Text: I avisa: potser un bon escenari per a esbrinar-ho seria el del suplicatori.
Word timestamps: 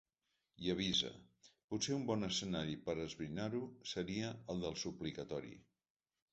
I 0.67 0.69
avisa: 0.73 1.11
potser 1.73 1.93
un 1.97 2.07
bon 2.07 2.29
escenari 2.29 2.75
per 2.89 2.97
a 2.97 3.05
esbrinar-ho 3.11 3.63
seria 3.95 4.35
el 4.55 4.67
del 4.67 4.83
suplicatori. 4.89 5.57